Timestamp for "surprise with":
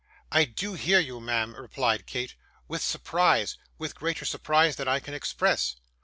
2.81-3.93